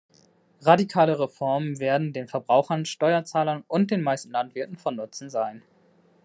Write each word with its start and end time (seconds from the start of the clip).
Radikale 0.63 1.19
Reformen 1.19 1.77
werden 1.79 2.11
den 2.11 2.27
Verbrauchern, 2.27 2.85
Steuerzahlern 2.85 3.63
und 3.67 3.91
den 3.91 4.01
meisten 4.01 4.31
Landwirten 4.31 4.75
von 4.75 4.95
Nutzen 4.95 5.29
sein. 5.29 5.61